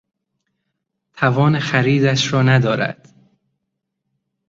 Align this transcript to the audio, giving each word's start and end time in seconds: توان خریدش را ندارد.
توان 1.13 1.59
خریدش 1.59 2.33
را 2.33 2.41
ندارد. 2.43 3.07